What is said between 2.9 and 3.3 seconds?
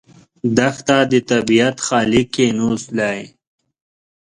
دی.